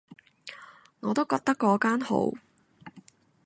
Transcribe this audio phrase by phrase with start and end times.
[1.01, 2.31] 我都覺得嗰間好